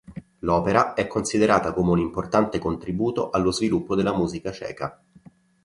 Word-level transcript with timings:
L'opera 0.39 0.95
è 0.95 1.05
considerata 1.05 1.73
come 1.73 1.91
un 1.91 1.99
importante 1.99 2.57
contributo 2.57 3.29
allo 3.29 3.51
sviluppo 3.51 3.93
della 3.93 4.15
musica 4.17 4.51
ceca. 4.51 4.99